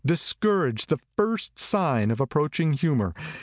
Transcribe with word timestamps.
Discourage 0.03 0.87
the 0.87 0.97
first 1.15 1.59
sign 1.59 2.09
of 2.09 2.19
approaching 2.19 2.73
humor. 2.73 3.13